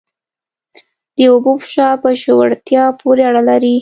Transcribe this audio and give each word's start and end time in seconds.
د 1.15 1.17
اوبو 1.31 1.51
فشار 1.63 1.95
په 2.03 2.09
ژورتیا 2.21 2.83
پورې 2.99 3.21
اړه 3.29 3.41
لري. 3.49 3.69